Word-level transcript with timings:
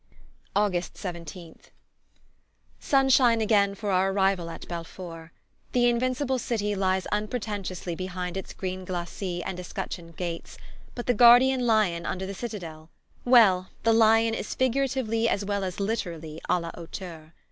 August 0.55 0.95
17th. 0.95 1.69
Sunshine 2.79 3.39
again 3.39 3.75
for 3.75 3.91
our 3.91 4.11
arrival 4.11 4.49
at 4.49 4.67
Belfort. 4.67 5.29
The 5.73 5.87
invincible 5.87 6.39
city 6.39 6.73
lies 6.73 7.05
unpretentiously 7.11 7.93
behind 7.93 8.35
its 8.35 8.51
green 8.51 8.83
glacis 8.83 9.43
and 9.45 9.59
escutcheoned 9.59 10.15
gates; 10.17 10.57
but 10.95 11.05
the 11.05 11.13
guardian 11.13 11.67
Lion 11.67 12.07
under 12.07 12.25
the 12.25 12.33
Citadel 12.33 12.89
well, 13.25 13.69
the 13.83 13.93
Lion 13.93 14.33
is 14.33 14.55
figuratively 14.55 15.29
as 15.29 15.45
well 15.45 15.63
as 15.63 15.79
literally 15.79 16.41
_a 16.49 16.59
la 16.59 16.71
hauteur. 16.73 17.33